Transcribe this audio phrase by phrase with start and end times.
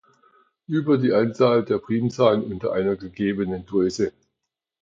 [0.67, 4.13] Ueber die Anzahl der Primzahlen unter einer gegebenen Grösse.